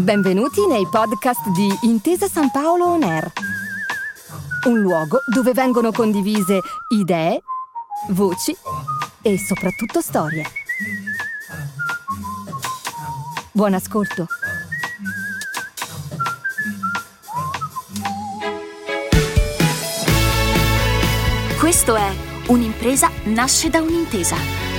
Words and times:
Benvenuti 0.00 0.66
nei 0.66 0.86
podcast 0.88 1.46
di 1.50 1.68
Intesa 1.82 2.26
San 2.26 2.50
Paolo 2.50 2.86
On 2.86 3.02
Air, 3.02 3.30
un 4.66 4.80
luogo 4.80 5.18
dove 5.26 5.52
vengono 5.52 5.92
condivise 5.92 6.60
idee, 6.88 7.42
voci 8.08 8.56
e 9.20 9.38
soprattutto 9.38 10.00
storie. 10.00 10.44
Buon 13.52 13.74
ascolto. 13.74 14.26
Questo 21.58 21.94
è 21.94 22.28
Un'impresa 22.50 23.10
nasce 23.26 23.70
da 23.70 23.80
un'intesa. 23.80 24.69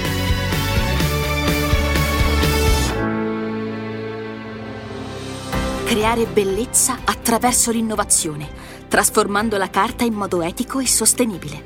Creare 5.91 6.26
bellezza 6.26 7.00
attraverso 7.04 7.70
l'innovazione, 7.70 8.49
trasformando 8.88 9.58
la 9.58 9.70
carta 9.70 10.05
in 10.05 10.13
modo 10.13 10.41
etico 10.41 10.80
e 10.80 10.88
sostenibile. 10.88 11.66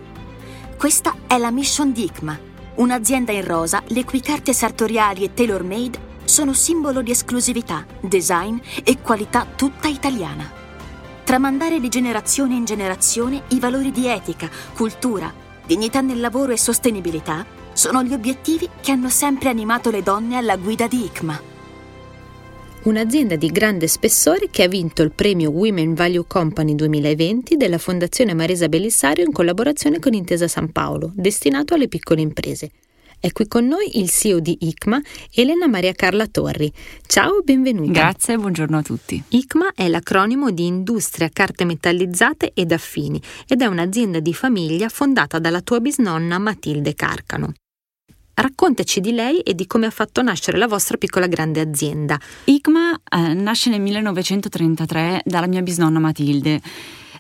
Questa 0.80 1.14
è 1.28 1.38
la 1.38 1.52
mission 1.52 1.92
di 1.92 2.06
ICMA, 2.06 2.40
un'azienda 2.78 3.32
in 3.32 3.46
rosa 3.46 3.84
le 3.90 4.04
cui 4.04 4.22
carte 4.22 4.52
sartoriali 4.52 5.24
e 5.24 5.36
tailor-made 5.36 6.00
sono 6.24 6.54
simbolo 6.54 7.04
di 7.04 7.12
esclusività, 7.12 7.86
design 8.00 8.58
e 8.84 9.00
qualità 9.00 9.46
tutta 9.46 9.90
italiana. 9.90 10.52
Tramandare 11.24 11.80
di 11.80 11.90
generazione 11.90 12.56
in 12.56 12.66
generazione 12.66 13.44
i 13.50 13.60
valori 13.60 13.92
di 13.92 14.08
etica, 14.08 14.50
cultura, 14.74 15.32
dignità 15.68 16.02
nel 16.02 16.20
lavoro 16.20 16.52
e 16.52 16.58
sostenibilità 16.58 17.46
sono 17.74 18.02
gli 18.02 18.14
obiettivi 18.14 18.68
che 18.82 18.92
hanno 18.92 19.10
sempre 19.10 19.50
animato 19.50 19.92
le 19.92 20.02
donne 20.02 20.38
alla 20.38 20.58
guida 20.58 20.88
di 20.88 21.06
ICMA. 21.06 21.54
Un'azienda 22.86 23.36
di 23.36 23.48
grande 23.48 23.88
spessore 23.88 24.50
che 24.52 24.62
ha 24.62 24.68
vinto 24.68 25.02
il 25.02 25.12
premio 25.12 25.50
Women 25.50 25.96
Value 25.96 26.26
Company 26.28 26.76
2020 26.76 27.58
della 27.58 27.80
Fondazione 27.80 28.36
Marisa 28.36 28.70
Bellissario 28.70 29.26
in 29.26 29.32
collaborazione 29.32 29.98
con 29.98 30.14
Intesa 30.14 30.48
San 30.48 30.72
Paolo, 30.72 31.12
destinato 31.16 31.74
alle 31.74 31.88
piccole 31.88 32.22
imprese. 32.22 32.70
È 33.20 33.32
qui 33.32 33.48
con 33.48 33.66
noi 33.66 33.98
il 33.98 34.12
CEO 34.12 34.40
di 34.40 34.56
ICMA, 34.60 35.02
Elena 35.34 35.68
Maria 35.68 35.94
Carla 35.94 36.28
Torri. 36.28 36.72
Ciao, 37.08 37.42
benvenuta. 37.44 37.92
Grazie, 37.92 38.38
buongiorno 38.38 38.78
a 38.78 38.84
tutti. 38.84 39.24
ICMA 39.30 39.72
è 39.74 39.88
l'acronimo 39.88 40.52
di 40.52 40.68
Industria 40.68 41.30
Carte 41.34 41.66
Metallizzate 41.66 42.52
ed 42.54 42.72
Affini 42.72 43.20
ed 43.48 43.64
è 43.64 43.66
un'azienda 43.66 44.20
di 44.20 44.34
famiglia 44.36 44.90
fondata 44.90 45.40
dalla 45.40 45.62
tua 45.62 45.80
bisnonna 45.80 46.38
Matilde 46.38 46.94
Carcano. 46.94 47.52
Raccontaci 48.38 49.00
di 49.00 49.14
lei 49.14 49.40
e 49.40 49.56
di 49.56 49.66
come 49.66 49.86
ha 49.86 49.90
fatto 49.90 50.22
nascere 50.22 50.58
la 50.58 50.68
vostra 50.68 50.98
piccola 50.98 51.26
grande 51.26 51.62
azienda. 51.62 52.20
ICMA 52.44 53.02
eh, 53.10 53.34
nasce 53.34 53.70
nel 53.70 53.80
1933 53.80 55.22
dalla 55.24 55.48
mia 55.48 55.62
bisnonna 55.62 56.00
Matilde. 56.00 56.60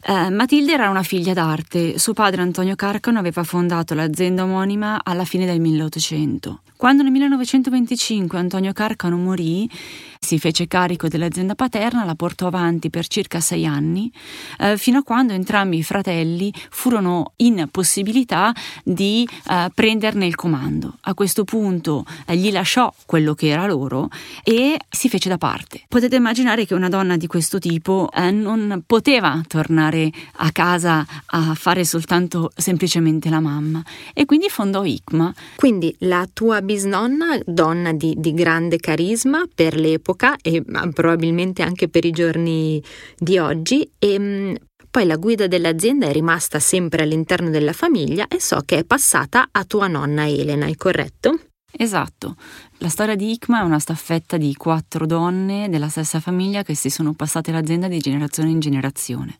Eh, 0.07 0.29
Matilde 0.29 0.73
era 0.73 0.89
una 0.89 1.03
figlia 1.03 1.31
d'arte, 1.31 1.97
suo 1.97 2.11
padre 2.11 2.41
Antonio 2.41 2.75
Carcano 2.75 3.17
aveva 3.17 3.45
fondato 3.45 3.93
l'azienda 3.93 4.43
omonima 4.43 4.99
alla 5.05 5.23
fine 5.23 5.45
del 5.45 5.61
1800. 5.61 6.59
Quando 6.77 7.03
nel 7.03 7.11
1925 7.13 8.37
Antonio 8.37 8.73
Carcano 8.73 9.15
morì, 9.15 9.69
si 10.19 10.39
fece 10.39 10.67
carico 10.67 11.07
dell'azienda 11.07 11.55
paterna, 11.55 12.03
la 12.03 12.15
portò 12.15 12.47
avanti 12.47 12.89
per 12.89 13.07
circa 13.07 13.39
sei 13.39 13.65
anni, 13.65 14.11
eh, 14.59 14.77
fino 14.77 14.97
a 14.97 15.03
quando 15.03 15.31
entrambi 15.31 15.77
i 15.77 15.83
fratelli 15.83 16.51
furono 16.69 17.33
in 17.37 17.67
possibilità 17.71 18.51
di 18.83 19.27
eh, 19.49 19.69
prenderne 19.73 20.25
il 20.25 20.35
comando. 20.35 20.97
A 21.01 21.13
questo 21.13 21.45
punto 21.45 22.05
eh, 22.25 22.35
gli 22.35 22.51
lasciò 22.51 22.91
quello 23.05 23.35
che 23.35 23.47
era 23.47 23.67
loro 23.67 24.09
e 24.43 24.77
si 24.89 25.07
fece 25.07 25.29
da 25.29 25.37
parte. 25.37 25.83
Potete 25.87 26.15
immaginare 26.15 26.65
che 26.65 26.73
una 26.73 26.89
donna 26.89 27.15
di 27.15 27.27
questo 27.27 27.59
tipo 27.59 28.09
eh, 28.13 28.31
non 28.31 28.83
poteva 28.85 29.41
tornare 29.47 30.11
a 30.37 30.51
casa 30.51 31.05
a 31.27 31.53
fare 31.53 31.85
soltanto 31.85 32.51
semplicemente 32.55 33.29
la 33.29 33.39
mamma 33.39 33.81
e 34.13 34.25
quindi 34.25 34.49
fondò 34.49 34.83
ICMA. 34.83 35.33
Quindi 35.55 35.95
la 35.99 36.27
tua 36.33 36.61
bisnonna, 36.65 37.39
donna 37.45 37.93
di, 37.93 38.15
di 38.17 38.33
grande 38.33 38.77
carisma 38.77 39.45
per 39.53 39.75
l'epoca, 39.77 40.35
e 40.41 40.63
probabilmente 40.93 41.61
anche 41.61 41.87
per 41.87 42.03
i 42.03 42.11
giorni 42.11 42.83
di 43.17 43.37
oggi 43.37 43.89
e 43.97 44.19
mm, 44.19 44.55
poi 44.89 45.05
la 45.05 45.17
guida 45.17 45.47
dell'azienda 45.47 46.07
è 46.07 46.11
rimasta 46.11 46.59
sempre 46.59 47.03
all'interno 47.03 47.49
della 47.49 47.73
famiglia 47.73 48.27
e 48.27 48.39
so 48.39 48.61
che 48.65 48.77
è 48.77 48.83
passata 48.85 49.49
a 49.51 49.65
tua 49.65 49.87
nonna 49.87 50.27
Elena, 50.27 50.67
è 50.67 50.75
corretto? 50.75 51.37
Esatto. 51.77 52.37
La 52.77 52.87
storia 52.87 53.15
di 53.15 53.31
ICMA 53.31 53.59
è 53.59 53.63
una 53.63 53.79
staffetta 53.79 54.37
di 54.37 54.55
quattro 54.55 55.05
donne 55.05 55.67
della 55.69 55.89
stessa 55.89 56.21
famiglia 56.21 56.63
che 56.63 56.75
si 56.75 56.89
sono 56.89 57.13
passate 57.13 57.51
l'azienda 57.51 57.89
di 57.89 57.99
generazione 57.99 58.49
in 58.51 58.59
generazione. 58.59 59.35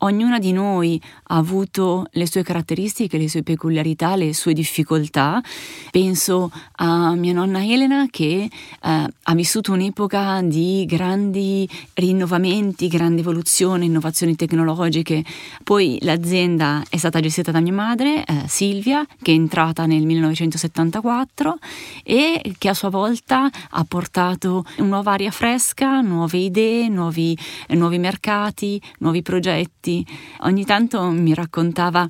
Ognuna 0.00 0.38
di 0.38 0.52
noi 0.52 1.00
ha 1.24 1.36
avuto 1.36 2.06
le 2.12 2.28
sue 2.28 2.44
caratteristiche, 2.44 3.18
le 3.18 3.28
sue 3.28 3.42
peculiarità, 3.42 4.14
le 4.14 4.32
sue 4.32 4.52
difficoltà. 4.52 5.42
Penso 5.90 6.52
a 6.76 7.14
mia 7.14 7.32
nonna 7.32 7.64
Elena 7.64 8.06
che 8.08 8.44
eh, 8.44 8.50
ha 8.80 9.34
vissuto 9.34 9.72
un'epoca 9.72 10.40
di 10.42 10.84
grandi 10.86 11.68
rinnovamenti, 11.94 12.86
grande 12.86 13.22
evoluzione, 13.22 13.86
innovazioni 13.86 14.36
tecnologiche. 14.36 15.24
Poi 15.64 15.98
l'azienda 16.02 16.84
è 16.88 16.96
stata 16.96 17.18
gestita 17.18 17.50
da 17.50 17.58
mia 17.58 17.72
madre, 17.72 18.24
eh, 18.24 18.44
Silvia, 18.46 19.04
che 19.20 19.32
è 19.32 19.34
entrata 19.34 19.84
nel 19.86 20.06
1974 20.06 21.58
e 22.04 22.54
che 22.56 22.68
a 22.68 22.74
sua 22.74 22.88
volta 22.88 23.50
ha 23.70 23.84
portato 23.84 24.64
nuova 24.76 25.14
aria 25.14 25.32
fresca, 25.32 26.00
nuove 26.02 26.38
idee, 26.38 26.88
nuovi, 26.88 27.36
nuovi 27.70 27.98
mercati, 27.98 28.80
nuovi 28.98 29.22
progetti 29.22 29.86
avanti. 29.88 30.06
Ogni 30.40 30.64
tanto 30.64 31.02
mi 31.10 31.34
raccontava 31.34 32.08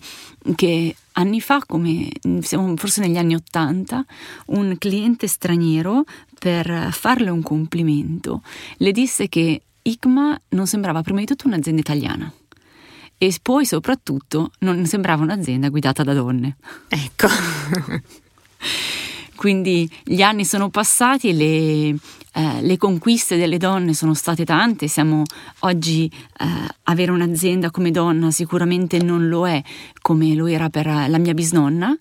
che 0.55 0.97
anni 1.13 1.41
fa, 1.41 1.63
come 1.67 2.11
siamo 2.41 2.77
forse 2.77 3.01
negli 3.01 3.17
anni 3.17 3.35
Ottanta, 3.35 4.05
un 4.47 4.77
cliente 4.79 5.27
straniero 5.27 6.05
per 6.39 6.89
farle 6.93 7.31
un 7.31 7.43
complimento 7.43 8.43
le 8.77 8.93
disse 8.93 9.29
che 9.29 9.63
ICMA 9.83 10.41
non 10.51 10.67
sembrava 10.67 11.03
prima 11.03 11.21
di 11.21 11.27
tutto 11.27 11.47
un'azienda 11.49 11.81
italiana 11.81 12.33
e 13.17 13.35
poi 13.43 13.65
soprattutto 13.65 14.53
non 14.61 14.87
sembrava 14.87 15.23
un'azienda 15.23 15.69
guidata 15.69 16.05
da 16.05 16.15
donne. 16.15 16.57
Ecco. 16.89 17.29
Quindi 19.39 19.89
gli 20.03 20.21
anni 20.21 20.45
sono 20.45 20.69
passati 20.69 21.33
le, 21.33 21.91
eh, 21.91 22.61
le 22.61 22.77
conquiste 22.77 23.37
delle 23.37 23.57
donne 23.57 23.95
sono 23.95 24.13
state 24.13 24.45
tante. 24.45 24.89
Siamo 24.89 25.23
oggi 25.61 26.11
eh, 26.41 26.45
avere 26.83 27.13
un'azienda 27.13 27.71
come 27.71 27.93
donna 27.93 28.33
sicuramente 28.33 29.01
non 29.01 29.29
lo 29.29 29.47
è 29.47 29.63
come 30.03 30.35
lo 30.35 30.49
era 30.49 30.71
per 30.71 30.87
la 30.87 31.19
mia 31.19 31.35
bisnonna, 31.35 31.97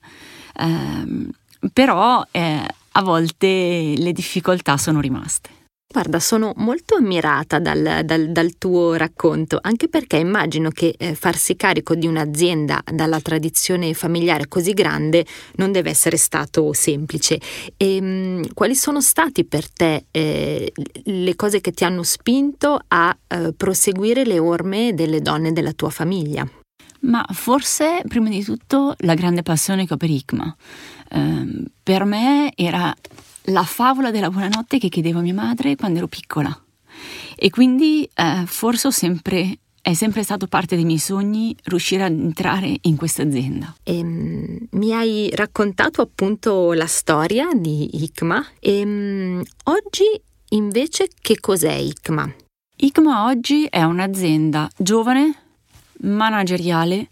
eh, 0.59 1.27
però 1.71 2.25
a 2.25 3.01
volte 3.03 3.93
le 3.95 4.13
difficoltà 4.13 4.75
sono 4.77 4.99
rimaste. 4.99 5.56
Guarda, 5.89 6.19
sono 6.19 6.51
molto 6.57 6.95
ammirata 6.95 7.59
dal, 7.59 8.01
dal, 8.03 8.29
dal, 8.29 8.57
tuo 8.57 8.95
racconto, 8.95 9.57
anche 9.61 9.87
perché 9.87 10.17
immagino 10.17 10.69
che 10.69 10.93
eh, 10.97 11.15
farsi 11.15 11.55
carico 11.55 11.95
di 11.95 12.05
un'azienda 12.05 12.83
dalla 12.91 13.21
tradizione 13.21 13.93
familiare 13.93 14.49
così 14.49 14.73
grande 14.73 15.25
non 15.55 15.71
deve 15.71 15.89
essere 15.89 16.17
stato 16.17 16.73
semplice. 16.73 17.39
E, 17.77 17.95
ehm, 17.95 18.05
mh, 18.05 18.53
quali 18.53 18.75
sono 18.75 18.99
stati 18.99 19.45
per 19.45 19.71
te 19.71 20.05
eh, 20.11 20.71
le 21.05 21.35
cose 21.35 21.61
che 21.61 21.71
ti 21.71 21.85
hanno 21.85 22.03
spinto 22.03 22.79
a 22.89 23.17
eh, 23.25 23.53
proseguire 23.55 24.25
le 24.25 24.39
orme 24.39 24.93
delle 24.93 25.21
donne 25.21 25.53
della 25.53 25.71
tua 25.71 25.89
famiglia? 25.89 26.45
Ma 27.01 27.25
forse 27.31 28.01
prima 28.07 28.29
di 28.29 28.43
tutto 28.43 28.95
la 28.99 29.13
grande 29.13 29.43
passione 29.43 29.85
che 29.85 29.93
ho 29.93 29.97
per 29.97 30.09
ICMA. 30.09 30.55
Ehm, 31.11 31.65
per 31.83 32.03
me 32.05 32.51
era 32.55 32.93
la 33.49 33.63
favola 33.63 34.11
della 34.11 34.29
buonanotte 34.29 34.77
che 34.77 34.89
chiedevo 34.89 35.19
a 35.19 35.21
mia 35.21 35.33
madre 35.33 35.75
quando 35.75 35.99
ero 35.99 36.07
piccola. 36.07 36.61
E 37.35 37.49
quindi 37.49 38.09
eh, 38.13 38.43
forse 38.45 38.91
sempre, 38.91 39.59
è 39.81 39.93
sempre 39.93 40.23
stato 40.23 40.47
parte 40.47 40.75
dei 40.75 40.85
miei 40.85 40.97
sogni 40.97 41.55
riuscire 41.65 42.03
ad 42.03 42.11
entrare 42.11 42.77
in 42.81 42.95
questa 42.95 43.21
azienda. 43.21 43.73
E, 43.83 43.99
um, 43.99 44.57
mi 44.71 44.91
hai 44.93 45.29
raccontato 45.33 46.01
appunto 46.01 46.73
la 46.73 46.87
storia 46.87 47.49
di 47.53 48.03
ICMA 48.03 48.45
e 48.59 48.81
um, 48.83 49.43
oggi 49.65 50.05
invece 50.49 51.09
che 51.21 51.39
cos'è 51.39 51.73
ICMA? 51.73 52.33
ICMA 52.79 53.25
oggi 53.25 53.65
è 53.65 53.83
un'azienda 53.83 54.69
giovane, 54.77 55.46
manageriale, 56.01 57.09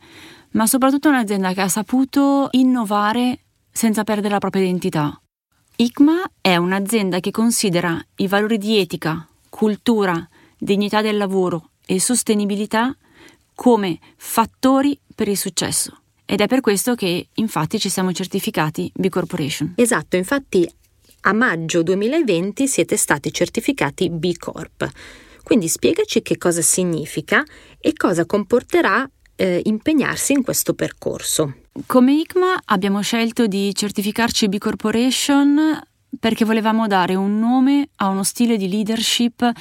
ma 0.51 0.67
soprattutto 0.67 1.09
un'azienda 1.09 1.53
che 1.53 1.61
ha 1.61 1.67
saputo 1.67 2.47
innovare 2.51 3.39
senza 3.71 4.03
perdere 4.03 4.33
la 4.33 4.39
propria 4.39 4.63
identità 4.63 5.19
ICMA 5.77 6.31
è 6.39 6.55
un'azienda 6.55 7.19
che 7.19 7.31
considera 7.31 8.01
i 8.17 8.27
valori 8.27 8.57
di 8.57 8.77
etica, 8.79 9.27
cultura, 9.49 10.25
dignità 10.57 11.01
del 11.01 11.17
lavoro 11.17 11.71
e 11.85 11.99
sostenibilità 11.99 12.95
come 13.53 13.99
fattori 14.15 14.97
per 15.13 15.27
il 15.27 15.35
successo. 15.35 15.99
Ed 16.23 16.39
è 16.39 16.47
per 16.47 16.61
questo 16.61 16.95
che 16.95 17.27
infatti 17.33 17.77
ci 17.77 17.89
siamo 17.89 18.13
certificati 18.13 18.89
B 18.95 19.09
Corporation. 19.09 19.73
Esatto, 19.75 20.15
infatti 20.15 20.65
a 21.21 21.33
maggio 21.33 21.83
2020 21.83 22.67
siete 22.69 22.95
stati 22.95 23.33
certificati 23.33 24.09
B 24.09 24.37
Corp. 24.37 24.89
Quindi 25.45 25.67
spiegaci 25.67 26.23
che 26.23 26.39
cosa 26.39 26.63
significa 26.63 27.43
e 27.79 27.93
cosa 27.93 28.25
comporterà 28.25 29.07
eh, 29.35 29.61
impegnarsi 29.65 30.33
in 30.33 30.41
questo 30.41 30.73
percorso. 30.73 31.57
Come 31.85 32.13
ICMA 32.13 32.61
abbiamo 32.65 33.01
scelto 33.01 33.45
di 33.45 33.71
certificarci 33.75 34.49
B 34.49 34.57
Corporation 34.57 35.79
perché 36.19 36.45
volevamo 36.45 36.87
dare 36.87 37.13
un 37.13 37.37
nome 37.37 37.89
a 37.97 38.07
uno 38.07 38.23
stile 38.23 38.57
di 38.57 38.67
leadership 38.67 39.51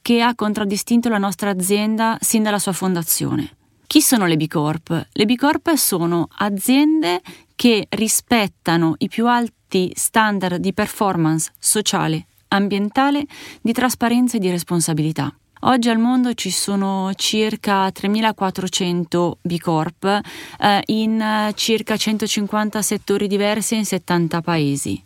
che 0.00 0.22
ha 0.22 0.36
contraddistinto 0.36 1.08
la 1.08 1.18
nostra 1.18 1.50
azienda 1.50 2.16
sin 2.20 2.44
dalla 2.44 2.60
sua 2.60 2.72
fondazione. 2.72 3.56
Chi 3.88 4.00
sono 4.00 4.26
le 4.26 4.36
B 4.36 4.46
Corp? 4.46 5.08
Le 5.10 5.24
B 5.24 5.34
Corp 5.34 5.74
sono 5.74 6.28
aziende 6.36 7.20
che 7.56 7.88
rispettano 7.90 8.94
i 8.98 9.08
più 9.08 9.26
alti 9.26 9.90
standard 9.96 10.60
di 10.60 10.72
performance 10.72 11.50
sociale, 11.58 12.26
ambientale, 12.52 13.24
di 13.60 13.72
trasparenza 13.72 14.36
e 14.36 14.40
di 14.40 14.50
responsabilità. 14.50 15.34
Oggi 15.64 15.88
al 15.88 15.98
mondo 15.98 16.34
ci 16.34 16.50
sono 16.50 17.12
circa 17.14 17.86
3.400 17.86 19.32
B 19.40 19.58
Corp 19.58 20.20
eh, 20.58 20.82
in 20.86 21.52
circa 21.54 21.96
150 21.96 22.82
settori 22.82 23.28
diversi 23.28 23.76
in 23.76 23.84
70 23.84 24.40
paesi. 24.40 25.02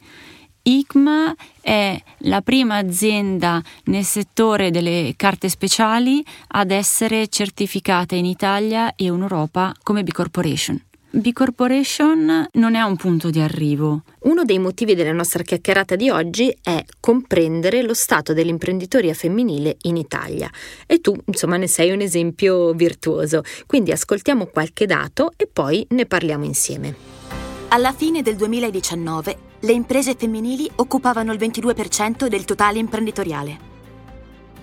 ICMA 0.63 1.35
è 1.61 2.03
la 2.21 2.41
prima 2.41 2.77
azienda 2.77 3.63
nel 3.85 4.05
settore 4.05 4.71
delle 4.71 5.13
carte 5.15 5.49
speciali 5.49 6.25
ad 6.49 6.71
essere 6.71 7.29
certificata 7.29 8.17
in 8.17 8.25
Italia 8.25 8.95
e 8.97 9.05
in 9.05 9.21
Europa 9.21 9.75
come 9.83 10.03
B 10.03 10.11
Corporation. 10.11 10.83
B 11.17 11.33
Corporation 11.33 12.47
non 12.53 12.75
è 12.75 12.83
un 12.83 12.97
punto 12.97 13.31
di 13.31 13.41
arrivo. 13.41 14.03
Uno 14.25 14.45
dei 14.45 14.59
motivi 14.59 14.95
della 14.95 15.15
nostra 15.15 15.43
chiacchierata 15.43 15.97
di 15.97 16.11
oggi 16.11 16.55
è 16.63 16.85
comprendere 17.01 17.81
lo 17.81 17.95
stato 17.95 18.35
dell'imprenditoria 18.35 19.15
femminile 19.15 19.79
in 19.85 19.97
Italia. 19.97 20.51
E 20.87 21.01
tu, 21.01 21.17
insomma, 21.25 21.57
ne 21.57 21.69
sei 21.69 21.91
un 21.91 22.03
esempio 22.03 22.75
virtuoso. 22.75 23.41
Quindi 23.65 23.93
ascoltiamo 23.93 24.45
qualche 24.49 24.85
dato 24.85 25.33
e 25.39 25.49
poi 25.51 25.87
ne 25.91 26.05
parliamo 26.05 26.45
insieme. 26.45 26.95
Alla 27.69 27.95
fine 27.95 28.21
del 28.21 28.37
2019 28.37 29.37
le 29.61 29.73
imprese 29.73 30.17
femminili 30.19 30.71
occupavano 30.77 31.33
il 31.33 31.39
22% 31.39 32.27
del 32.27 32.45
totale 32.45 32.79
imprenditoriale. 32.79 33.59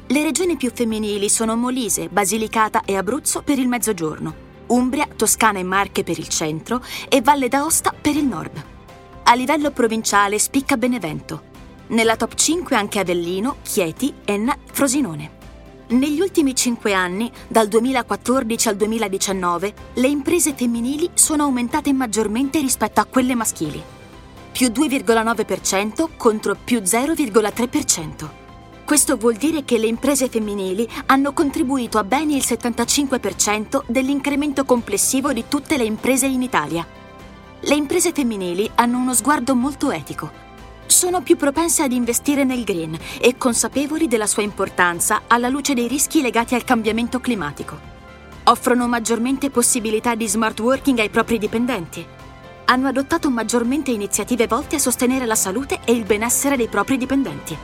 Le 0.06 0.22
regioni 0.22 0.56
più 0.56 0.70
femminili 0.72 1.30
sono 1.30 1.56
Molise, 1.56 2.10
Basilicata 2.10 2.84
e 2.86 2.96
Abruzzo 2.96 3.42
per 3.42 3.58
il 3.58 3.68
mezzogiorno, 3.68 4.52
Umbria, 4.68 5.08
Toscana 5.16 5.60
e 5.60 5.64
Marche 5.64 6.04
per 6.04 6.20
il 6.20 6.28
centro 6.28 6.84
e 7.10 7.22
Valle 7.22 7.48
d'Aosta 7.48 7.94
per 8.00 8.16
il 8.16 8.26
nord. 8.26 8.64
A 9.24 9.34
livello 9.36 9.72
provinciale 9.72 10.40
spicca 10.40 10.78
Benevento. 10.78 11.52
Nella 11.88 12.16
top 12.16 12.36
5 12.36 12.76
anche 12.76 13.00
Avellino, 13.00 13.58
Chieti, 13.62 14.14
Enna, 14.26 14.58
Frosinone. 14.72 15.42
Negli 15.90 16.20
ultimi 16.20 16.56
cinque 16.56 16.94
anni, 16.94 17.32
dal 17.48 17.68
2014 17.68 18.68
al 18.70 18.76
2019, 18.76 19.74
le 19.94 20.08
imprese 20.08 20.54
femminili 20.54 21.10
sono 21.14 21.44
aumentate 21.44 21.94
maggiormente 21.94 22.60
rispetto 22.60 23.00
a 23.00 23.06
quelle 23.06 23.36
maschili. 23.36 23.82
Più 24.52 24.68
2,9% 24.68 26.10
contro 26.18 26.56
più 26.56 26.80
0,3%. 26.80 28.43
Questo 28.86 29.18
vuol 29.18 29.36
dire 29.36 29.64
che 29.64 29.78
le 29.78 29.88
imprese 29.88 30.28
femminili 30.30 30.88
hanno 31.08 31.34
contribuito 31.34 31.98
a 31.98 32.04
bene 32.04 32.36
il 32.36 32.44
75% 32.46 33.84
dell'incremento 33.88 34.66
complessivo 34.66 35.32
di 35.32 35.46
tutte 35.48 35.78
le 35.78 35.86
imprese 35.86 36.28
in 36.28 36.42
Italia. 36.42 36.86
Le 37.62 37.76
imprese 37.76 38.12
femminili 38.12 38.70
hanno 38.76 38.98
uno 38.98 39.14
sguardo 39.14 39.56
molto 39.56 39.92
etico 39.92 40.44
sono 40.94 41.22
più 41.22 41.38
propense 41.38 41.82
ad 41.82 41.92
investire 41.92 42.44
nel 42.44 42.64
green 42.64 42.98
e 43.20 43.36
consapevoli 43.36 44.08
della 44.08 44.28
sua 44.28 44.44
importanza 44.44 45.24
alla 45.28 45.50
luce 45.50 45.74
dei 45.74 45.88
rischi 45.88 46.22
legati 46.22 46.56
al 46.56 46.64
cambiamento 46.64 47.20
climatico. 47.20 47.92
Offrono 48.44 48.88
maggiormente 48.88 49.50
possibilità 49.50 50.16
di 50.16 50.28
smart 50.28 50.60
working 50.60 51.00
ai 51.00 51.10
propri 51.10 51.40
dipendenti. 51.40 52.06
Hanno 52.66 52.88
adottato 52.88 53.30
maggiormente 53.30 53.92
iniziative 53.92 54.48
volte 54.48 54.76
a 54.76 54.80
sostenere 54.80 55.26
la 55.26 55.36
salute 55.36 55.80
e 55.84 55.94
il 55.94 56.04
benessere 56.04 56.56
dei 56.56 56.68
propri 56.68 56.98
dipendenti. 56.98 57.58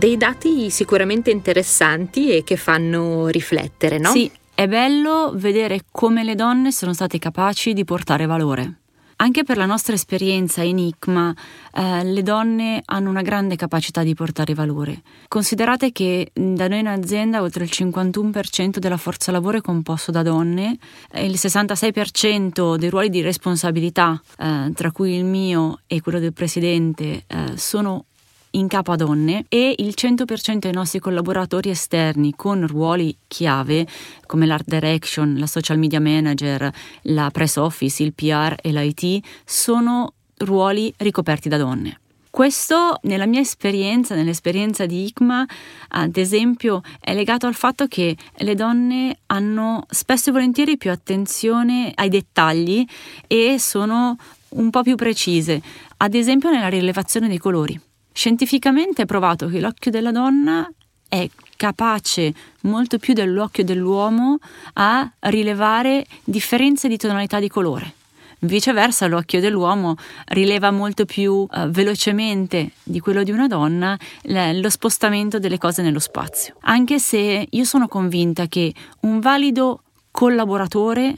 Dei 0.00 0.16
dati 0.16 0.70
sicuramente 0.70 1.30
interessanti 1.30 2.34
e 2.34 2.42
che 2.42 2.56
fanno 2.56 3.26
riflettere, 3.26 3.98
no? 3.98 4.12
Sì, 4.12 4.32
è 4.54 4.66
bello 4.66 5.30
vedere 5.34 5.82
come 5.90 6.24
le 6.24 6.34
donne 6.34 6.72
sono 6.72 6.94
state 6.94 7.18
capaci 7.18 7.74
di 7.74 7.84
portare 7.84 8.24
valore. 8.24 8.76
Anche 9.16 9.44
per 9.44 9.58
la 9.58 9.66
nostra 9.66 9.92
esperienza 9.92 10.62
in 10.62 10.78
ICMA, 10.78 11.34
eh, 11.74 12.04
le 12.04 12.22
donne 12.22 12.80
hanno 12.86 13.10
una 13.10 13.20
grande 13.20 13.56
capacità 13.56 14.02
di 14.02 14.14
portare 14.14 14.54
valore. 14.54 15.02
Considerate 15.28 15.92
che 15.92 16.30
da 16.32 16.66
noi 16.66 16.78
in 16.78 16.86
azienda 16.86 17.42
oltre 17.42 17.64
il 17.64 17.70
51% 17.70 18.78
della 18.78 18.96
forza 18.96 19.30
lavoro 19.30 19.58
è 19.58 19.60
composto 19.60 20.10
da 20.10 20.22
donne, 20.22 20.78
il 21.16 21.34
66% 21.34 22.76
dei 22.76 22.88
ruoli 22.88 23.10
di 23.10 23.20
responsabilità, 23.20 24.18
eh, 24.38 24.72
tra 24.74 24.92
cui 24.92 25.14
il 25.14 25.26
mio 25.26 25.80
e 25.86 26.00
quello 26.00 26.18
del 26.18 26.32
presidente, 26.32 27.24
eh, 27.26 27.52
sono 27.56 28.06
in 28.52 28.66
capo 28.68 28.92
a 28.92 28.96
donne 28.96 29.44
e 29.48 29.74
il 29.78 29.94
100% 29.96 30.58
dei 30.58 30.72
nostri 30.72 30.98
collaboratori 30.98 31.70
esterni 31.70 32.34
con 32.34 32.66
ruoli 32.66 33.16
chiave 33.28 33.86
come 34.26 34.46
l'art 34.46 34.66
direction, 34.66 35.36
la 35.38 35.46
social 35.46 35.78
media 35.78 36.00
manager, 36.00 36.70
la 37.02 37.30
press 37.30 37.56
office, 37.56 38.02
il 38.02 38.12
PR 38.12 38.56
e 38.60 38.72
l'IT 38.72 39.24
sono 39.44 40.14
ruoli 40.38 40.92
ricoperti 40.98 41.48
da 41.48 41.58
donne. 41.58 42.00
Questo 42.30 43.00
nella 43.02 43.26
mia 43.26 43.40
esperienza, 43.40 44.14
nell'esperienza 44.14 44.86
di 44.86 45.04
ICMA, 45.06 45.46
ad 45.88 46.16
esempio, 46.16 46.80
è 47.00 47.12
legato 47.12 47.48
al 47.48 47.56
fatto 47.56 47.88
che 47.88 48.16
le 48.36 48.54
donne 48.54 49.18
hanno 49.26 49.84
spesso 49.90 50.30
e 50.30 50.32
volentieri 50.32 50.76
più 50.76 50.92
attenzione 50.92 51.90
ai 51.92 52.08
dettagli 52.08 52.86
e 53.26 53.56
sono 53.58 54.16
un 54.50 54.70
po' 54.70 54.82
più 54.82 54.94
precise, 54.94 55.60
ad 55.96 56.14
esempio 56.14 56.50
nella 56.50 56.68
rilevazione 56.68 57.26
dei 57.26 57.38
colori. 57.38 57.78
Scientificamente 58.12 59.02
è 59.02 59.06
provato 59.06 59.48
che 59.48 59.60
l'occhio 59.60 59.90
della 59.90 60.12
donna 60.12 60.70
è 61.08 61.28
capace 61.56 62.32
molto 62.62 62.98
più 62.98 63.14
dell'occhio 63.14 63.64
dell'uomo 63.64 64.38
a 64.74 65.10
rilevare 65.20 66.06
differenze 66.24 66.88
di 66.88 66.96
tonalità 66.96 67.40
di 67.40 67.48
colore. 67.48 67.94
Viceversa, 68.42 69.06
l'occhio 69.06 69.40
dell'uomo 69.40 69.96
rileva 70.28 70.70
molto 70.70 71.04
più 71.04 71.32
uh, 71.32 71.68
velocemente 71.68 72.70
di 72.82 72.98
quello 72.98 73.22
di 73.22 73.30
una 73.30 73.46
donna 73.46 73.98
l- 74.22 74.60
lo 74.60 74.70
spostamento 74.70 75.38
delle 75.38 75.58
cose 75.58 75.82
nello 75.82 75.98
spazio. 75.98 76.56
Anche 76.62 76.98
se 76.98 77.46
io 77.50 77.64
sono 77.64 77.86
convinta 77.86 78.46
che 78.46 78.72
un 79.00 79.20
valido 79.20 79.82
collaboratore 80.10 81.16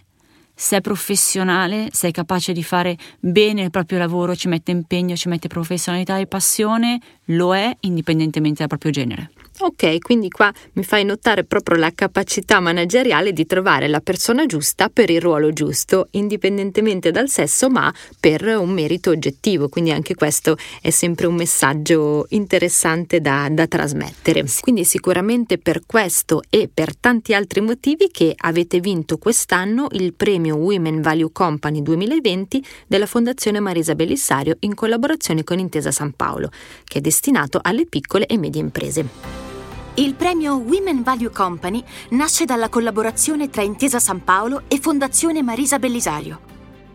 se 0.62 0.76
è 0.76 0.81
professionale, 0.81 1.88
se 1.90 2.07
è 2.07 2.11
capace 2.12 2.52
di 2.52 2.62
fare 2.62 2.97
bene 3.19 3.62
il 3.62 3.71
proprio 3.73 3.99
lavoro, 3.99 4.37
ci 4.37 4.47
mette 4.47 4.71
impegno, 4.71 5.16
ci 5.16 5.28
mette 5.28 5.49
professionalità 5.49 6.19
e 6.19 6.28
passione, 6.28 7.00
lo 7.26 7.52
è 7.52 7.76
indipendentemente 7.81 8.59
dal 8.59 8.69
proprio 8.69 8.92
genere. 8.92 9.33
Ok, 9.61 9.99
quindi 9.99 10.28
qua 10.28 10.52
mi 10.73 10.82
fai 10.82 11.04
notare 11.04 11.44
proprio 11.44 11.76
la 11.76 11.92
capacità 11.94 12.59
manageriale 12.59 13.32
di 13.32 13.47
trovare 13.47 13.87
la 13.87 14.00
persona 14.00 14.47
giusta 14.47 14.88
per 14.88 15.11
il 15.11 15.21
ruolo 15.21 15.52
giusto, 15.52 16.09
indipendentemente 16.12 17.11
dal 17.11 17.28
sesso, 17.28 17.68
ma 17.68 17.92
per 18.18 18.44
un 18.44 18.71
merito 18.71 19.11
oggettivo. 19.11 19.68
Quindi 19.68 19.92
anche 19.92 20.14
questo 20.14 20.56
è 20.80 20.90
sempre 20.90 21.26
un 21.26 21.35
messaggio 21.35 22.26
interessante 22.30 23.21
da, 23.21 23.49
da 23.50 23.66
trasmettere. 23.66 24.44
Quindi 24.61 24.85
sicuramente 24.85 25.59
per 25.59 25.82
questo 25.87 26.42
e 26.49 26.68
per 26.73 26.97
tanti 26.97 27.35
altri 27.35 27.61
motivi 27.61 28.09
che 28.11 28.32
avete 28.35 28.80
vinto 28.80 29.18
quest'anno 29.18 29.88
il 29.92 30.14
premio 30.14 30.56
Women 30.56 31.02
Value 31.02 31.30
Company 31.30 31.82
2020 31.82 32.64
della 32.87 33.06
Fondazione 33.06 33.61
Marisa 33.61 33.94
Bellissario 33.94 34.56
in 34.61 34.75
collaborazione 34.75 35.44
con 35.44 35.59
Intesa 35.59 35.90
San 35.92 36.12
Paolo, 36.12 36.50
che 36.85 36.99
è 36.99 37.00
destinato 37.00 37.61
alle 37.62 37.87
piccole 37.87 38.26
e 38.26 38.38
medie 38.38 38.61
imprese. 38.61 39.51
Il 39.94 40.14
premio 40.14 40.56
Women 40.56 41.02
Value 41.02 41.28
Company 41.28 41.84
nasce 42.11 42.46
dalla 42.46 42.70
collaborazione 42.70 43.50
tra 43.50 43.61
Intesa 43.61 43.99
San 43.99 44.25
Paolo 44.25 44.62
e 44.66 44.78
Fondazione 44.80 45.42
Marisa 45.42 45.78
Bellisario. 45.78 46.40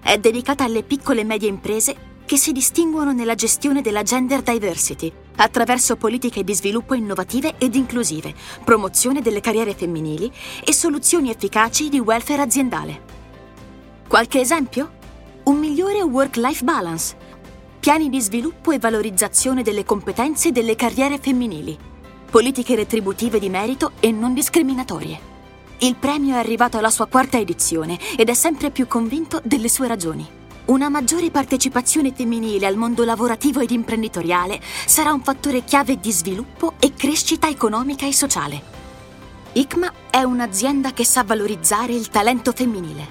È 0.01 0.17
dedicata 0.17 0.63
alle 0.63 0.81
piccole 0.81 1.21
e 1.21 1.23
medie 1.23 1.47
imprese 1.47 1.95
che 2.25 2.37
si 2.37 2.51
distinguono 2.51 3.11
nella 3.11 3.35
gestione 3.35 3.81
della 3.81 4.01
gender 4.01 4.41
diversity 4.41 5.13
attraverso 5.35 5.95
politiche 5.95 6.43
di 6.43 6.55
sviluppo 6.55 6.95
innovative 6.95 7.53
ed 7.59 7.75
inclusive, 7.75 8.33
promozione 8.63 9.21
delle 9.21 9.41
carriere 9.41 9.75
femminili 9.75 10.31
e 10.65 10.73
soluzioni 10.73 11.29
efficaci 11.29 11.89
di 11.89 11.99
welfare 11.99 12.41
aziendale. 12.41 13.01
Qualche 14.07 14.39
esempio? 14.39 14.91
Un 15.43 15.59
migliore 15.59 16.01
work-life 16.01 16.63
balance, 16.63 17.15
piani 17.79 18.09
di 18.09 18.19
sviluppo 18.19 18.71
e 18.71 18.79
valorizzazione 18.79 19.61
delle 19.61 19.85
competenze 19.85 20.47
e 20.47 20.51
delle 20.51 20.75
carriere 20.75 21.19
femminili 21.19 21.95
politiche 22.29 22.75
retributive 22.75 23.39
di 23.39 23.49
merito 23.49 23.93
e 23.99 24.11
non 24.11 24.33
discriminatorie. 24.33 25.35
Il 25.79 25.95
premio 25.95 26.35
è 26.35 26.39
arrivato 26.39 26.77
alla 26.77 26.89
sua 26.89 27.07
quarta 27.07 27.37
edizione 27.37 27.97
ed 28.17 28.29
è 28.29 28.33
sempre 28.33 28.71
più 28.71 28.87
convinto 28.87 29.41
delle 29.43 29.69
sue 29.69 29.87
ragioni. 29.87 30.35
una 30.67 30.89
maggiore 30.89 31.31
partecipazione 31.31 32.11
femminile 32.13 32.67
al 32.67 32.75
mondo 32.75 33.05
lavorativo 33.05 33.61
ed 33.61 33.71
imprenditoriale 33.71 34.59
sarà 34.85 35.13
un 35.13 35.21
fattore 35.21 35.63
chiave 35.63 35.97
di 35.97 36.11
sviluppo 36.11 36.73
e 36.79 36.93
crescita 36.93 37.47
economica 37.47 38.05
e 38.05 38.11
sociale. 38.11 38.61
ICMA 39.53 39.93
è 40.09 40.23
un'azienda 40.23 40.91
che 40.91 41.05
sa 41.05 41.23
valorizzare 41.23 41.93
il 41.93 42.09
talento 42.09 42.51
femminile. 42.51 43.07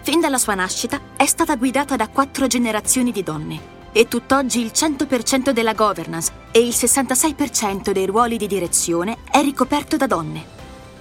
Fin 0.00 0.20
dalla 0.20 0.38
sua 0.38 0.54
nascita 0.54 0.98
è 1.14 1.26
stata 1.26 1.56
guidata 1.56 1.94
da 1.94 2.08
quattro 2.08 2.46
generazioni 2.46 3.12
di 3.12 3.22
donne 3.22 3.60
e 3.92 4.08
tutt'oggi 4.08 4.60
il 4.60 4.72
100% 4.74 5.50
della 5.50 5.74
governance 5.74 6.43
e 6.54 6.60
il 6.60 6.72
66% 6.72 7.90
dei 7.90 8.06
ruoli 8.06 8.36
di 8.36 8.46
direzione 8.46 9.16
è 9.28 9.42
ricoperto 9.42 9.96
da 9.96 10.06
donne. 10.06 10.44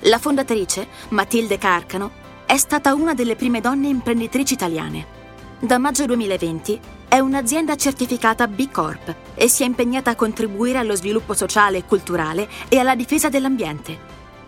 La 0.06 0.18
fondatrice, 0.18 0.88
Matilde 1.10 1.60
Carcano, 1.60 2.10
è 2.48 2.58
stata 2.58 2.96
una 2.96 3.14
delle 3.14 3.36
prime 3.36 3.62
donne 3.62 3.88
imprenditrici 3.88 4.54
italiane 4.54 5.22
da 5.64 5.78
maggio 5.78 6.06
2020 6.06 6.78
è 7.08 7.20
un'azienda 7.20 7.78
certificata 7.78 8.50
B 8.50 8.70
Corp 8.70 9.16
e 9.34 9.48
si 9.48 9.64
è 9.64 9.66
impegnata 9.66 10.10
a 10.10 10.16
contribuire 10.16 10.78
allo 10.78 10.94
sviluppo 10.94 11.34
sociale 11.34 11.78
e 11.78 11.86
culturale 11.86 12.50
e 12.68 12.80
alla 12.80 12.96
difesa 12.96 13.30
dell'ambiente. 13.30 13.98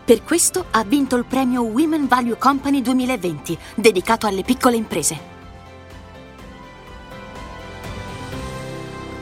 Per 0.04 0.26
questo 0.26 0.66
ha 0.72 0.84
vinto 0.84 1.16
il 1.16 1.24
premio 1.24 1.62
Women 1.62 2.08
Value 2.08 2.38
Company 2.38 2.82
2020, 2.82 3.58
dedicato 3.76 4.28
alle 4.28 4.44
piccole 4.44 4.76
imprese. 4.76 5.35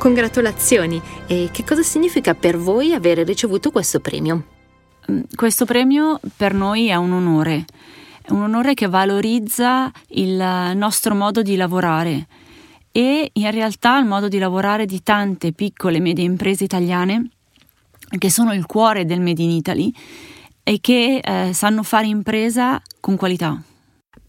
Congratulazioni! 0.03 1.01
E 1.27 1.47
che 1.53 1.63
cosa 1.63 1.81
significa 1.81 2.33
per 2.33 2.57
voi 2.57 2.93
avere 2.93 3.23
ricevuto 3.23 3.71
questo 3.71 4.01
premio? 4.01 4.43
Mm, 5.09 5.21
questo 5.33 5.63
premio 5.63 6.19
per 6.35 6.53
noi 6.53 6.87
è 6.87 6.95
un 6.95 7.13
onore 7.13 7.63
è 8.21 8.31
un 8.31 8.41
onore 8.41 8.73
che 8.73 8.89
valorizza 8.89 9.89
il 10.09 10.73
nostro 10.75 11.15
modo 11.15 11.41
di 11.41 11.55
lavorare 11.55 12.27
e 12.91 13.29
in 13.31 13.49
realtà 13.49 13.97
il 13.97 14.05
modo 14.05 14.27
di 14.27 14.39
lavorare 14.39 14.85
di 14.85 15.01
tante 15.01 15.53
piccole 15.53 15.97
e 15.97 16.01
medie 16.01 16.25
imprese 16.25 16.65
italiane 16.65 17.29
che 18.17 18.29
sono 18.29 18.53
il 18.53 18.65
cuore 18.65 19.05
del 19.05 19.21
Made 19.21 19.41
in 19.41 19.51
Italy 19.51 19.89
e 20.63 20.79
che 20.81 21.21
eh, 21.23 21.53
sanno 21.53 21.81
fare 21.81 22.07
impresa 22.07 22.81
con 22.99 23.15
qualità. 23.15 23.57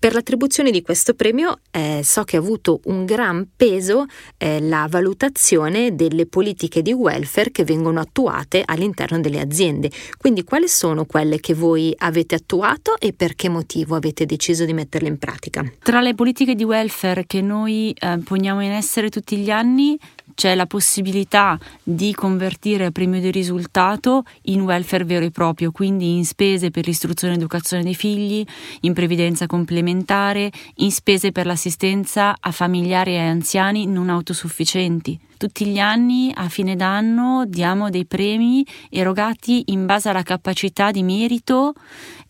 Per 0.04 0.12
l'attribuzione 0.12 0.70
di 0.70 0.82
questo 0.82 1.14
premio 1.14 1.60
eh, 1.70 2.00
so 2.04 2.24
che 2.24 2.36
ha 2.36 2.38
avuto 2.38 2.80
un 2.84 3.06
gran 3.06 3.48
peso 3.56 4.04
eh, 4.36 4.60
la 4.60 4.86
valutazione 4.88 5.94
delle 5.94 6.26
politiche 6.26 6.82
di 6.82 6.92
welfare 6.92 7.50
che 7.50 7.64
vengono 7.64 8.00
attuate 8.00 8.62
all'interno 8.64 9.20
delle 9.20 9.40
aziende. 9.40 9.90
Quindi 10.18 10.44
quali 10.44 10.68
sono 10.68 11.06
quelle 11.06 11.40
che 11.40 11.54
voi 11.54 11.94
avete 11.96 12.34
attuato 12.34 12.96
e 12.98 13.14
per 13.14 13.34
che 13.34 13.48
motivo 13.48 13.94
avete 13.94 14.26
deciso 14.26 14.66
di 14.66 14.74
metterle 14.74 15.08
in 15.08 15.18
pratica? 15.18 15.64
Tra 15.78 16.02
le 16.02 16.14
politiche 16.14 16.54
di 16.54 16.64
welfare 16.64 17.24
che 17.26 17.40
noi 17.40 17.94
eh, 17.98 18.18
poniamo 18.22 18.62
in 18.62 18.72
essere 18.72 19.08
tutti 19.08 19.38
gli 19.38 19.50
anni 19.50 19.98
c'è 20.34 20.54
la 20.54 20.66
possibilità 20.66 21.58
di 21.82 22.12
convertire 22.12 22.86
il 22.86 22.92
premio 22.92 23.20
di 23.20 23.30
risultato 23.30 24.24
in 24.42 24.60
welfare 24.62 25.04
vero 25.04 25.24
e 25.24 25.30
proprio, 25.30 25.72
quindi 25.72 26.16
in 26.16 26.24
spese 26.24 26.70
per 26.70 26.86
l'istruzione 26.86 27.34
e 27.34 27.36
l'educazione 27.36 27.82
dei 27.82 27.94
figli, 27.94 28.44
in 28.80 28.92
previdenza 28.92 29.46
complementare, 29.46 30.50
in 30.76 30.90
spese 30.90 31.32
per 31.32 31.46
l'assistenza 31.46 32.36
a 32.38 32.50
familiari 32.50 33.14
e 33.14 33.18
anziani 33.18 33.86
non 33.86 34.10
autosufficienti. 34.10 35.18
Tutti 35.36 35.66
gli 35.66 35.78
anni 35.78 36.32
a 36.34 36.48
fine 36.48 36.76
d'anno 36.76 37.44
diamo 37.46 37.90
dei 37.90 38.06
premi 38.06 38.66
erogati 38.90 39.64
in 39.66 39.84
base 39.84 40.08
alla 40.08 40.22
capacità 40.22 40.90
di 40.90 41.02
merito 41.02 41.74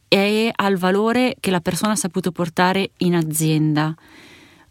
e 0.09 0.51
al 0.55 0.77
valore 0.77 1.37
che 1.41 1.51
la 1.51 1.61
persona 1.61 1.93
ha 1.93 1.97
saputo 1.97 2.33
portare 2.33 2.91
in 2.99 3.15
azienda 3.15 3.95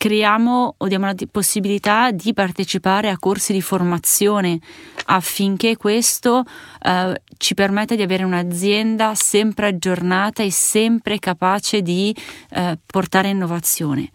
creiamo 0.03 0.75
o 0.79 0.87
diamo 0.89 1.05
la 1.05 1.15
possibilità 1.31 2.11
di 2.11 2.33
partecipare 2.33 3.09
a 3.09 3.17
corsi 3.17 3.53
di 3.53 3.61
formazione 3.61 4.59
affinché 5.05 5.77
questo 5.77 6.43
eh, 6.81 7.21
ci 7.37 7.53
permetta 7.53 7.95
di 7.95 8.01
avere 8.01 8.25
un'azienda 8.25 9.15
sempre 9.15 9.67
aggiornata 9.67 10.43
e 10.43 10.51
sempre 10.51 11.19
capace 11.19 11.81
di 11.81 12.13
eh, 12.49 12.77
portare 12.85 13.29
innovazione 13.29 14.11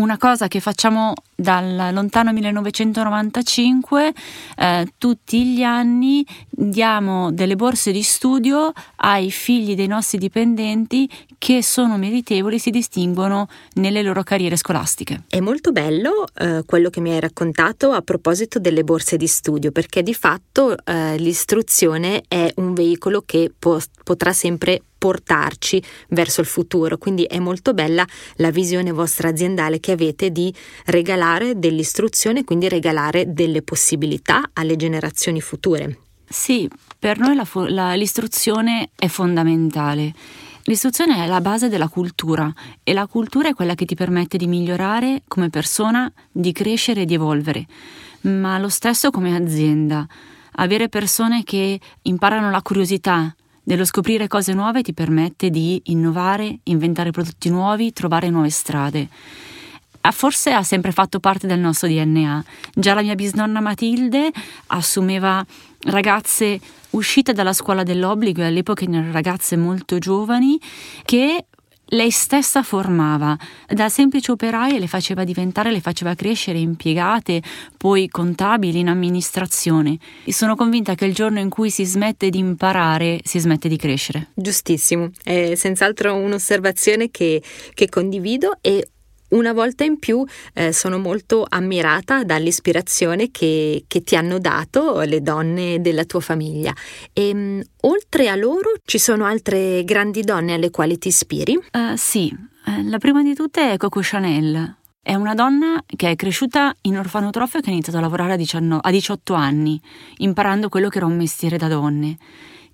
una 0.00 0.16
cosa 0.16 0.48
che 0.48 0.60
facciamo 0.60 1.12
dal 1.34 1.92
lontano 1.92 2.32
1995, 2.32 4.12
eh, 4.56 4.86
tutti 4.98 5.46
gli 5.46 5.62
anni 5.62 6.26
diamo 6.48 7.30
delle 7.32 7.56
borse 7.56 7.92
di 7.92 8.02
studio 8.02 8.72
ai 8.96 9.30
figli 9.30 9.74
dei 9.74 9.86
nostri 9.86 10.18
dipendenti 10.18 11.08
che 11.38 11.62
sono 11.62 11.96
meritevoli 11.96 12.56
e 12.56 12.58
si 12.58 12.70
distinguono 12.70 13.48
nelle 13.74 14.02
loro 14.02 14.22
carriere 14.22 14.56
scolastiche. 14.56 15.22
È 15.28 15.40
molto 15.40 15.72
bello 15.72 16.26
eh, 16.34 16.62
quello 16.66 16.90
che 16.90 17.00
mi 17.00 17.12
hai 17.12 17.20
raccontato 17.20 17.92
a 17.92 18.02
proposito 18.02 18.58
delle 18.58 18.84
borse 18.84 19.16
di 19.16 19.26
studio, 19.26 19.70
perché 19.70 20.02
di 20.02 20.14
fatto 20.14 20.76
eh, 20.84 21.16
l'istruzione 21.16 22.22
è 22.28 22.52
un 22.56 22.74
veicolo 22.74 23.22
che 23.24 23.50
po- 23.58 23.80
potrà 24.04 24.32
sempre 24.32 24.82
portarci 25.00 25.82
verso 26.10 26.42
il 26.42 26.46
futuro. 26.46 26.98
Quindi 26.98 27.24
è 27.24 27.38
molto 27.38 27.72
bella 27.72 28.06
la 28.36 28.50
visione 28.50 28.92
vostra 28.92 29.30
aziendale 29.30 29.80
che 29.80 29.92
avete 29.92 30.30
di 30.30 30.54
regalare 30.84 31.58
dell'istruzione, 31.58 32.44
quindi 32.44 32.68
regalare 32.68 33.32
delle 33.32 33.62
possibilità 33.62 34.50
alle 34.52 34.76
generazioni 34.76 35.40
future. 35.40 35.98
Sì, 36.28 36.68
per 36.98 37.18
noi 37.18 37.34
la, 37.34 37.48
la, 37.68 37.94
l'istruzione 37.94 38.90
è 38.94 39.08
fondamentale. 39.08 40.12
L'istruzione 40.64 41.24
è 41.24 41.26
la 41.26 41.40
base 41.40 41.70
della 41.70 41.88
cultura 41.88 42.52
e 42.84 42.92
la 42.92 43.06
cultura 43.06 43.48
è 43.48 43.54
quella 43.54 43.74
che 43.74 43.86
ti 43.86 43.94
permette 43.94 44.36
di 44.36 44.46
migliorare 44.46 45.22
come 45.26 45.48
persona, 45.48 46.12
di 46.30 46.52
crescere 46.52 47.00
e 47.00 47.04
di 47.06 47.14
evolvere, 47.14 47.66
ma 48.22 48.58
lo 48.58 48.68
stesso 48.68 49.10
come 49.10 49.34
azienda. 49.34 50.06
Avere 50.56 50.90
persone 50.90 51.42
che 51.42 51.80
imparano 52.02 52.50
la 52.50 52.60
curiosità, 52.60 53.34
dello 53.70 53.84
scoprire 53.84 54.26
cose 54.26 54.52
nuove 54.52 54.82
ti 54.82 54.92
permette 54.92 55.48
di 55.48 55.80
innovare, 55.84 56.58
inventare 56.64 57.12
prodotti 57.12 57.50
nuovi, 57.50 57.92
trovare 57.92 58.28
nuove 58.28 58.50
strade. 58.50 59.06
Ah, 60.00 60.10
forse 60.10 60.50
ha 60.50 60.64
sempre 60.64 60.90
fatto 60.90 61.20
parte 61.20 61.46
del 61.46 61.60
nostro 61.60 61.86
DNA. 61.86 62.44
Già 62.74 62.94
la 62.94 63.02
mia 63.02 63.14
bisnonna 63.14 63.60
Matilde 63.60 64.32
assumeva 64.68 65.46
ragazze 65.82 66.58
uscite 66.90 67.32
dalla 67.32 67.52
scuola 67.52 67.84
dell'obbligo 67.84 68.42
e 68.42 68.46
all'epoca 68.46 68.82
erano 68.82 69.12
ragazze 69.12 69.56
molto 69.56 69.98
giovani 69.98 70.58
che 71.04 71.44
lei 71.90 72.10
stessa 72.10 72.62
formava, 72.62 73.36
da 73.66 73.88
semplici 73.88 74.30
operaie 74.30 74.78
le 74.78 74.86
faceva 74.86 75.24
diventare, 75.24 75.70
le 75.70 75.80
faceva 75.80 76.14
crescere 76.14 76.58
impiegate, 76.58 77.42
poi 77.76 78.08
contabili 78.08 78.80
in 78.80 78.88
amministrazione. 78.88 79.96
E 80.24 80.32
sono 80.32 80.54
convinta 80.54 80.94
che 80.94 81.06
il 81.06 81.14
giorno 81.14 81.38
in 81.38 81.48
cui 81.48 81.70
si 81.70 81.84
smette 81.84 82.30
di 82.30 82.38
imparare, 82.38 83.20
si 83.24 83.38
smette 83.38 83.68
di 83.68 83.76
crescere. 83.76 84.28
Giustissimo, 84.34 85.10
è 85.22 85.54
senz'altro 85.54 86.14
un'osservazione 86.14 87.10
che, 87.10 87.42
che 87.74 87.88
condivido 87.88 88.56
e 88.60 88.86
una 89.30 89.52
volta 89.52 89.84
in 89.84 89.98
più 89.98 90.24
eh, 90.54 90.72
sono 90.72 90.98
molto 90.98 91.46
ammirata 91.48 92.24
dall'ispirazione 92.24 93.30
che, 93.30 93.84
che, 93.86 94.02
ti 94.02 94.16
hanno 94.16 94.38
dato 94.38 95.00
le 95.00 95.20
donne 95.20 95.80
della 95.80 96.04
tua 96.04 96.20
famiglia. 96.20 96.72
E 97.12 97.28
ehm, 97.28 97.38
mh, 97.38 97.62
oltre 97.82 98.28
a 98.28 98.34
loro 98.34 98.72
ci 98.84 98.98
sono 98.98 99.24
altre 99.24 99.84
grandi 99.84 100.22
donne 100.22 100.54
alle 100.54 100.70
quali 100.70 100.98
ti 100.98 101.08
ispiri? 101.08 101.56
Uh, 101.56 101.96
sì, 101.96 102.32
uh, 102.32 102.88
la 102.88 102.98
prima 102.98 103.22
di 103.22 103.34
tutte 103.34 103.72
è 103.72 103.76
Coco 103.76 104.00
Chanel. 104.02 104.76
È 105.02 105.14
una 105.14 105.34
donna 105.34 105.82
che 105.86 106.10
è 106.10 106.16
cresciuta 106.16 106.74
in 106.82 106.98
orfanotrofio 106.98 107.58
e 107.58 107.62
che 107.62 107.70
ha 107.70 107.72
iniziato 107.72 107.98
a 107.98 108.02
lavorare 108.02 108.34
a, 108.34 108.36
19, 108.36 108.80
a 108.84 108.90
18 108.90 109.32
anni, 109.34 109.80
imparando 110.18 110.68
quello 110.68 110.88
che 110.88 110.98
era 110.98 111.06
un 111.06 111.16
mestiere 111.16 111.56
da 111.56 111.68
donne 111.68 112.18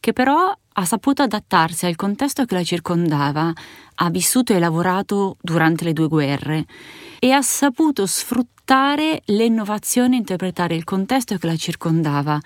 che 0.00 0.12
però 0.12 0.52
ha 0.78 0.84
saputo 0.84 1.22
adattarsi 1.22 1.86
al 1.86 1.96
contesto 1.96 2.44
che 2.44 2.54
la 2.54 2.62
circondava, 2.62 3.52
ha 3.94 4.10
vissuto 4.10 4.52
e 4.52 4.58
lavorato 4.58 5.36
durante 5.40 5.84
le 5.84 5.92
due 5.92 6.08
guerre 6.08 6.66
e 7.18 7.32
ha 7.32 7.40
saputo 7.40 8.06
sfruttare 8.06 9.22
le 9.24 9.44
innovazioni 9.44 10.16
e 10.16 10.18
interpretare 10.18 10.74
il 10.74 10.84
contesto 10.84 11.36
che 11.38 11.46
la 11.46 11.56
circondava, 11.56 12.38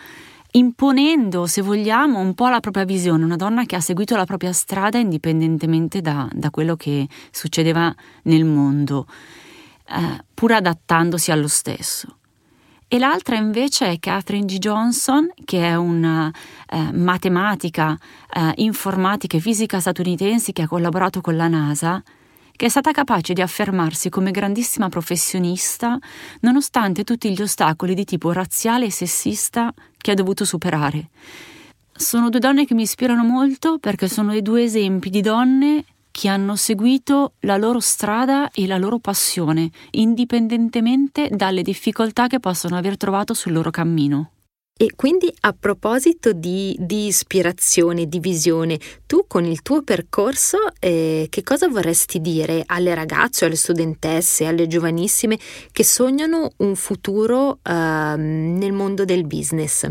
imponendo, 0.53 1.47
se 1.47 1.61
vogliamo, 1.61 2.21
un 2.21 2.35
po' 2.35 2.49
la 2.49 2.61
propria 2.61 2.85
visione, 2.85 3.25
una 3.25 3.37
donna 3.37 3.65
che 3.65 3.77
ha 3.77 3.81
seguito 3.81 4.15
la 4.15 4.27
propria 4.27 4.53
strada 4.53 4.99
indipendentemente 4.99 6.01
da, 6.01 6.29
da 6.33 6.51
quello 6.51 6.77
che 6.77 7.09
succedeva 7.33 7.93
nel 8.23 8.45
mondo, 8.45 9.07
eh, 9.89 10.25
pur 10.33 10.53
adattandosi 10.53 11.33
allo 11.33 11.49
stesso 11.49 12.15
e 12.93 12.99
l'altra 12.99 13.37
invece 13.37 13.87
è 13.87 13.99
Catherine 14.01 14.47
G. 14.47 14.59
Johnson, 14.59 15.31
che 15.45 15.65
è 15.65 15.77
una 15.77 16.29
eh, 16.69 16.91
matematica, 16.91 17.97
eh, 18.29 18.53
informatica 18.57 19.37
e 19.37 19.41
fisica 19.41 19.79
statunitense 19.79 20.51
che 20.51 20.63
ha 20.63 20.67
collaborato 20.67 21.21
con 21.21 21.37
la 21.37 21.47
NASA, 21.47 22.03
che 22.51 22.67
è 22.67 22.69
stata 22.69 22.91
capace 22.91 23.33
di 23.33 23.43
affermarsi 23.43 24.09
come 24.09 24.33
grandissima 24.33 24.89
professionista 24.89 26.01
nonostante 26.41 27.05
tutti 27.05 27.33
gli 27.33 27.41
ostacoli 27.41 27.95
di 27.95 28.05
tipo 28.05 28.33
razziale 28.33 28.87
e 28.87 28.91
sessista 28.91 29.73
che 29.97 30.11
ha 30.11 30.15
dovuto 30.15 30.45
superare. 30.45 31.11
Sono 31.93 32.29
due 32.29 32.41
donne 32.41 32.67
che 32.67 32.75
mi 32.75 32.83
ispirano 32.83 33.23
molto 33.23 33.79
perché 33.79 34.09
sono 34.09 34.33
dei 34.33 34.43
due 34.43 34.65
esempi 34.65 35.11
di 35.11 35.21
donne 35.21 35.85
che 36.11 36.29
hanno 36.29 36.57
seguito 36.57 37.35
la 37.41 37.57
loro 37.57 37.81
strada 37.81 38.51
e 38.51 38.67
la 38.67 38.79
loro 38.79 38.99
passione, 38.99 39.71
indipendentemente 39.93 41.29
dalle 41.31 41.63
difficoltà 41.63 42.27
che 42.27 42.41
possono 42.41 42.77
aver 42.77 42.97
trovato 42.97 43.35
sul 43.35 43.53
loro 43.53 43.71
cammino. 43.71 44.33
E 44.83 44.93
quindi 44.97 45.31
a 45.41 45.53
proposito 45.53 46.33
di, 46.33 46.75
di, 46.81 47.05
ispirazione, 47.05 48.07
di 48.07 48.19
visione, 48.19 48.79
tu 49.05 49.27
con 49.27 49.45
il 49.45 49.61
tuo 49.61 49.83
percorso 49.83 50.57
eh, 50.79 51.27
che 51.29 51.43
cosa 51.43 51.69
vorresti 51.69 52.19
dire 52.19 52.63
alle 52.65 52.95
ragazze, 52.95 53.45
alle 53.45 53.57
studentesse, 53.57 54.47
alle 54.47 54.67
giovanissime 54.67 55.39
che 55.71 55.85
sognano 55.85 56.53
un 56.57 56.75
futuro 56.77 57.59
eh, 57.63 57.73
nel 58.17 58.73
mondo 58.73 59.05
del 59.05 59.27
business? 59.27 59.87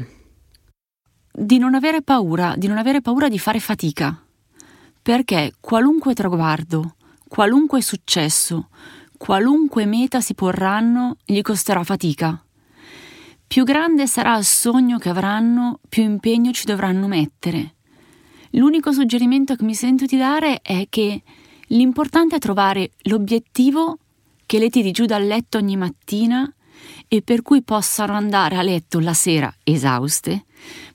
Di 1.31 1.59
non 1.59 1.75
avere 1.75 2.01
paura, 2.01 2.55
di 2.57 2.65
non 2.65 2.79
avere 2.79 3.01
paura 3.01 3.29
di 3.29 3.37
fare 3.37 3.59
fatica, 3.59 4.19
perché 5.01 5.53
qualunque 5.59 6.13
traguardo, 6.13 6.95
qualunque 7.27 7.81
successo, 7.81 8.69
qualunque 9.17 9.85
meta 9.85 10.21
si 10.21 10.33
porranno, 10.33 11.17
gli 11.25 11.41
costerà 11.41 11.83
fatica 11.83 12.43
più 13.49 13.63
grande 13.63 14.05
sarà 14.05 14.37
il 14.37 14.45
sogno 14.45 14.99
che 14.99 15.09
avranno, 15.09 15.79
più 15.89 16.03
impegno 16.03 16.51
ci 16.51 16.65
dovranno 16.65 17.07
mettere. 17.07 17.77
L'unico 18.51 18.91
suggerimento 18.91 19.55
che 19.55 19.63
mi 19.63 19.73
sento 19.73 20.05
di 20.05 20.17
dare 20.17 20.61
è 20.61 20.85
che 20.87 21.23
l'importante 21.69 22.35
è 22.35 22.39
trovare 22.39 22.91
l'obiettivo 23.05 23.97
che 24.45 24.59
le 24.59 24.69
tiri 24.69 24.91
giù 24.91 25.05
dal 25.05 25.25
letto 25.25 25.57
ogni 25.57 25.77
mattina 25.77 26.47
e 27.07 27.23
per 27.23 27.41
cui 27.41 27.63
possano 27.63 28.13
andare 28.13 28.55
a 28.55 28.61
letto 28.61 28.99
la 28.99 29.15
sera 29.15 29.51
esauste, 29.63 30.45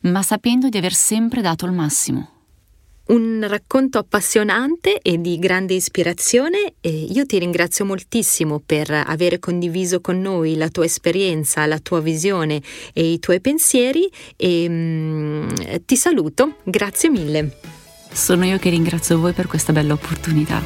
ma 0.03 0.23
sapendo 0.23 0.69
di 0.69 0.79
aver 0.79 0.95
sempre 0.95 1.43
dato 1.43 1.67
il 1.67 1.73
massimo. 1.73 2.34
Un 3.07 3.45
racconto 3.47 3.99
appassionante 3.99 4.99
e 5.03 5.21
di 5.21 5.39
grande 5.39 5.75
ispirazione 5.75 6.77
e 6.81 6.89
io 6.89 7.27
ti 7.27 7.39
ringrazio 7.39 7.85
moltissimo 7.85 8.63
per 8.65 8.91
aver 8.91 9.39
condiviso 9.39 10.01
con 10.01 10.23
noi 10.23 10.57
la 10.57 10.71
tua 10.71 10.87
esperienza, 10.87 11.67
la 11.67 11.79
tua 11.81 12.01
visione 12.01 12.63
e 12.95 13.13
i 13.13 13.19
tuoi 13.19 13.43
pensieri 13.43 14.11
e 14.37 14.67
mm, 14.67 15.49
ti 15.85 15.97
saluto, 15.97 16.57
grazie 16.63 17.11
mille. 17.11 17.59
Sono 18.11 18.47
io 18.47 18.57
che 18.57 18.71
ringrazio 18.71 19.19
voi 19.19 19.33
per 19.33 19.49
questa 19.49 19.73
bella 19.73 19.93
opportunità. 19.93 20.63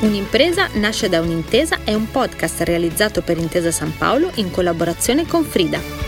Un'impresa 0.00 0.70
nasce 0.74 1.10
da 1.10 1.20
un'intesa 1.20 1.80
è 1.84 1.92
un 1.92 2.10
podcast 2.10 2.60
realizzato 2.62 3.20
per 3.20 3.36
Intesa 3.36 3.70
San 3.70 3.92
Paolo 3.94 4.30
in 4.36 4.50
collaborazione 4.50 5.26
con 5.26 5.44
Frida. 5.44 6.07